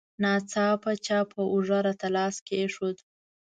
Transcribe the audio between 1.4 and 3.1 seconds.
اوږه راته لاس کېښود.